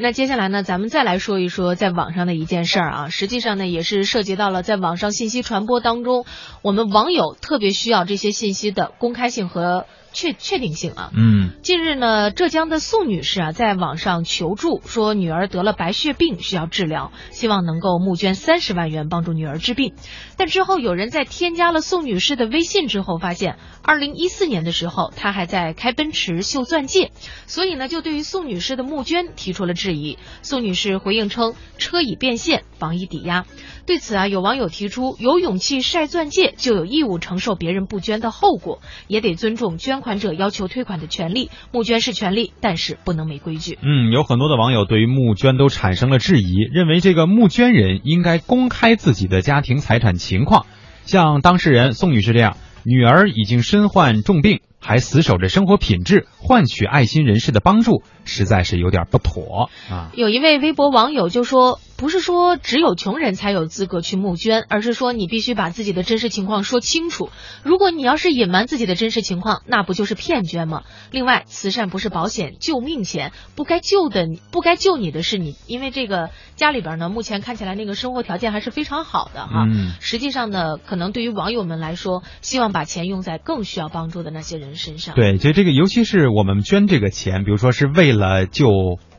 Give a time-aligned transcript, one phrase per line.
[0.00, 6.24] 那接下来呢，咱们再来说一说在网上的一件事儿啊，实际上呢，也是涉及到了在网上信息传播当中，
[6.62, 9.86] 我们网友特别需要这些信息的公开性和。
[10.12, 19.94] 确确定性啊，嗯，近日呢，浙江的宋女士啊，在网上求助，说女儿得了白血病，需要治疗，希望能够募捐三十万元帮助女儿治病。
[20.36, 27.12] 但之后有人在添加了宋女士的微信之后，发现二零一四年的时候，她还在开奔驰秀钻戒，
[27.46, 30.18] 所以呢，就对于宋女士的募捐提出了质疑。
[30.42, 33.46] 宋女士回应称，车已变现，房已抵押。
[33.88, 41.50] 对此啊，有网友提出，有勇气晒钻戒，就有义务承受别人不捐的后果，也得尊重捐款者要求退款的权利。
[41.72, 43.78] 募捐是权利，但是不能没规矩。
[43.80, 50.66] 嗯，有很多的网友对于募捐都产生了质疑，认为这个募捐人应该公开自己的家庭财产情况。
[51.06, 54.60] 像当事人宋女士这样，女儿已经身患重病。
[54.80, 60.10] 还死守着生活品质，换取爱心人士的帮助，实在是有点不妥啊！
[60.14, 67.28] 有一位微博网友就说：“不是说只有穷人才有资格去募捐，而是说你必须把自己的真实情况说清楚。
[67.64, 70.84] 如果你要是隐瞒自己的真实情况，那不就是骗捐吗？
[71.10, 79.66] 另外，慈善不是保险，救命钱不该救的，不该救你的是你，因为这个家里边呢，目前看起来那个生活条件还是非常好的哈。
[80.00, 88.68] 实际上呢，可能对于网友们来说，希望把钱用在更需要帮助的那些人。”身上对，就这个，尤其是我们捐这个钱，比如说是为了救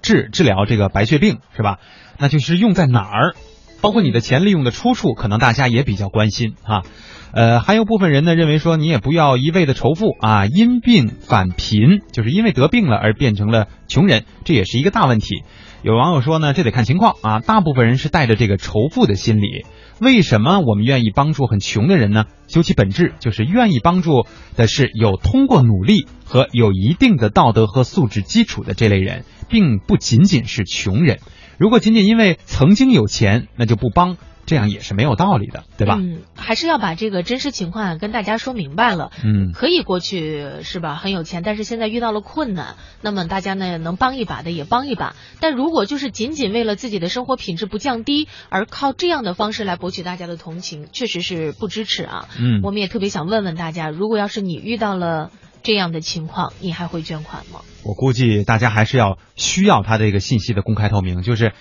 [0.02, 1.78] 治治疗这个白血病，是吧？
[2.17, 3.36] 那就是用在哪儿？
[3.81, 6.83] 包括你的钱利用的出处，可能大家也比较关心哈。
[7.31, 15.44] 呃，还有部分人呢认为说，你也不要一味的仇富啊，因病返贫，就是因为得病了而变成了穷人，这也是一个大问题。
[15.81, 19.66] 有网友说呢，这得看情况啊，大部分人是带着这个仇富的心理。
[20.02, 22.25] 为什么我们愿意帮助很穷的人呢？
[22.47, 31.20] 究其本质，就是愿意帮助的是有通过努力和有一定的道德和素质基础的这类人，并不仅仅是穷人。
[31.58, 34.16] 如果仅仅因为曾经有钱，那就不帮。
[34.50, 36.00] 这样也是没有道理的，对吧？
[36.00, 39.11] 嗯，还是要把这个真实情况跟大家说明白了。
[39.23, 40.95] 嗯，可以过去是吧？
[40.95, 45.15] 很有钱，但是现在遇到了困难，那么大家呢能帮一把的也帮一把。
[45.39, 52.26] 但如果就是仅仅为了自己的生活品质不降低，而靠这样的方式来博取大家的同情，确实是不支持啊。
[52.39, 55.30] 嗯，我们也特别想问问大家，如果要是你遇到了
[55.61, 57.59] 这样的情况，你还会捐款吗？
[57.83, 61.54] 我估计大家还是要需要他这个信息的公开透明，就是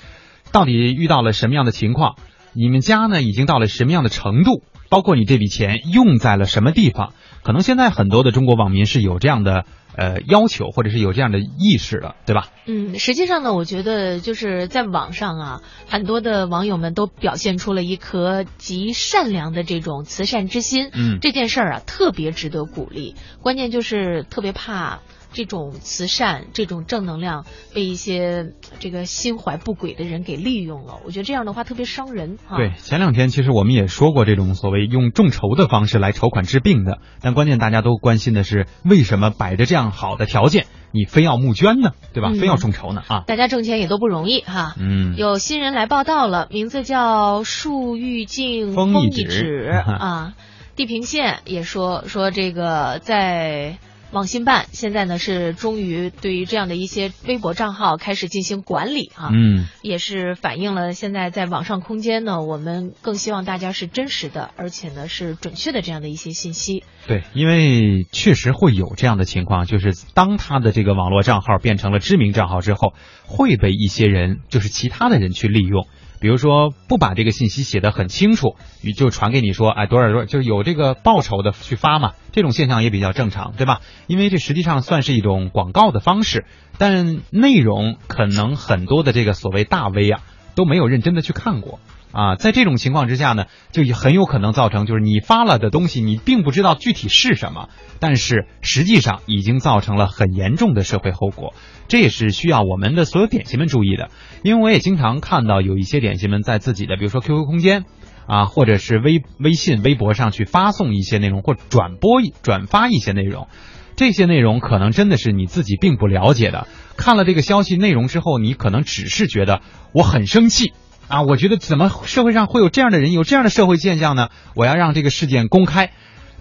[0.53, 2.17] 到底遇到了什么样的情况。
[2.53, 4.63] 你们家呢已经到了什么样的程度？
[4.91, 7.13] 包括你这笔钱用在了什么地方？
[7.43, 12.49] 可能现在很多的中国网民是有这样的呃要求，或者是有这样的意识的，对吧？
[12.67, 20.89] 嗯，实际上呢，我觉得就是在网上啊，很多的网友们都表现出了一颗极善良的这种慈善之心。
[20.95, 23.15] 嗯，这件事儿啊，特别值得鼓励。
[23.43, 25.01] 关键就是特别怕。
[25.33, 27.45] 这种慈善、这种正能量
[27.75, 32.39] 被一些这个心怀不轨的人给利用了，我觉得这样的话特别伤人。
[32.57, 41.91] 对，前两天其实我们也说过这种所谓用众筹的方式来筹款治病的，但关键大家都关心的是，为什么摆着这样好的条件，你非要募捐呢？
[42.15, 42.33] 对吧？
[42.39, 43.03] 非要众筹呢？
[43.07, 44.75] 啊，大家挣钱也都不容易哈。
[44.79, 50.35] 嗯，有新人来报道了，名字叫树欲静风一指啊，
[50.75, 53.79] 地平线也说说这个在。
[54.11, 66.85] 网信办现在呢是终于对于这样的一些微博账号开始进行管理啊，嗯，也是反映了现在在网上空间呢，我们更希望大家是真实的，而且呢是准确的这样的一些信息。
[67.07, 72.95] 对，因为确实会有这样的情况，就是当他的这个网络账号变成了知名账号之后，
[73.27, 75.87] 会被一些人，就是其他的人去利用。
[76.21, 78.57] 比如说不把这个信息写得很清楚，
[78.97, 83.81] 就传给你说，哎，多少多少，就是有这个报酬的去发嘛，这种现象也比较正常，对吧？
[84.07, 86.45] 因为这实际上算是一种广告的方式，
[86.79, 90.23] 但内容可能很多的这个所谓大 V 啊
[90.55, 91.79] 都没有认真的去看过。
[92.13, 97.69] 啊，在这种情况之下呢，就很有可能造成，就是你发了的东西，你并不知道具体是什么，
[98.01, 101.55] 但是实际上已经造成了很严重的社会后果。
[101.87, 104.11] 这也是需要我们的所有点心们注意的，
[104.43, 107.85] 因为我也经常看到有一些点心们在自己的，比如说 QQ 空间
[108.27, 113.49] 啊，或者是微微信、微博上去发送一些内容，或转播、转发一些内容，
[113.97, 116.67] 这些内容可能真的是你自己并不了解的。
[116.97, 119.61] 看了这个消息内容之后，你可能只是觉得
[119.93, 120.73] 我很生气。
[121.09, 124.29] 啊，我觉得怎么社会上会有这样的人，有这样的社会现象呢？
[124.55, 125.91] 我要让这个事件公开。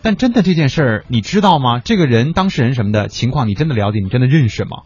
[0.04, 1.80] 但真的这件事儿，你知道吗？
[1.80, 4.00] 这个人当事人什么的情况，你真的了解？
[4.00, 4.84] 你真的认识吗？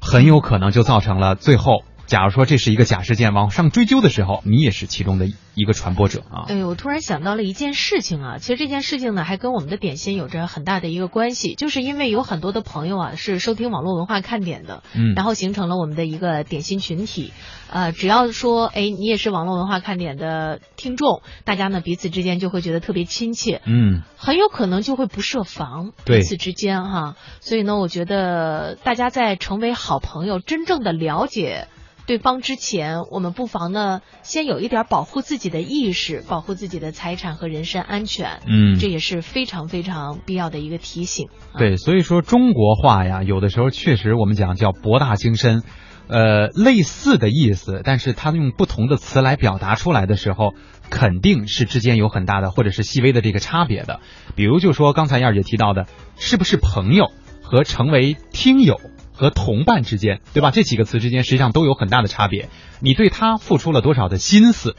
[0.00, 6.48] 很有可能就造成了最后假如说这是一个假事件，往上追究的时候，你也是其中的一个传播者啊。
[6.48, 17.30] 哎，我突然想到了一件事情啊，其实这件事情呢，还跟我们的点心有着很大的一个关系，就是因为有很多的朋友啊是收听网络文化看点的，嗯，然后形成了我们的一个点心群体。
[17.70, 27.16] 呃，只要说，哎，你也是网络文化看点的听众，大家呢彼此之间就会觉得特别亲切，嗯，很有可能就会不设防彼此之间哈。
[27.40, 31.68] 所以呢，我觉得大家在成为好朋友，真正的了解。
[32.08, 38.40] 对方之前，我们不妨呢，先有一点保护自己的意识，保护自己的财产和人身安全。
[38.46, 41.28] 嗯，这也是非常非常必要的一个提醒。
[41.58, 45.62] 对，所以说中国话呀，有的时候确实我们讲叫博大精深，
[46.08, 50.54] 呃，类似的意思，但是它用不同的词来表达出来的时候，
[50.88, 54.00] 肯定是之间有很大的或者是细微的这个差别的。
[54.34, 55.84] 比如就说刚才燕儿姐提到的，
[56.16, 57.10] 是不是朋友
[57.42, 58.80] 和成为听友。
[59.18, 60.50] 和同伴之间，对吧？
[60.50, 62.48] 这几个词之间实际上都有很大的差别。
[62.80, 64.76] 你对他付出了多少的心思，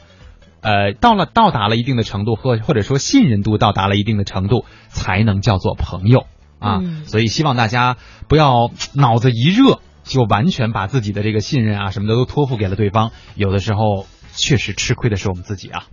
[0.62, 6.26] 呃，到了到达了一定的程度，或或者说信任度到达了一定的程度，才能叫做朋友
[6.58, 6.80] 啊。
[7.04, 7.98] 所以希望大家
[8.28, 15.84] 不要脑子一热就完全把自己的这个信任啊什么的都托付给了对方，有的时候确实吃亏的是我们自己啊。